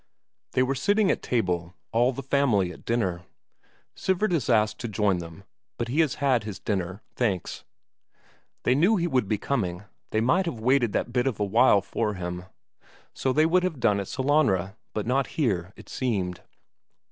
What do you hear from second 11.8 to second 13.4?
for him so